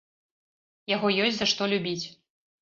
Яго 0.95 1.11
ёсць 1.27 1.37
за 1.39 1.47
што 1.53 1.69
любіць. 1.75 2.05